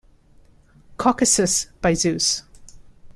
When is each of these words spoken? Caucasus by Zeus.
Caucasus 0.97 1.67
by 1.79 1.93
Zeus. 1.93 2.41